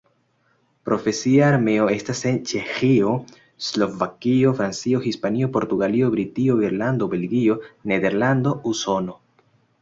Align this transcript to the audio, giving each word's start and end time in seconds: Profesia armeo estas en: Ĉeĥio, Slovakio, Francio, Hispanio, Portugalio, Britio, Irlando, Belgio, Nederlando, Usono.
Profesia 0.89 1.41
armeo 1.47 1.83
estas 1.95 2.21
en: 2.29 2.39
Ĉeĥio, 2.51 3.11
Slovakio, 3.65 4.53
Francio, 4.61 5.03
Hispanio, 5.05 5.51
Portugalio, 5.59 6.09
Britio, 6.17 6.57
Irlando, 6.71 7.11
Belgio, 7.13 7.59
Nederlando, 7.93 8.57
Usono. 8.75 9.17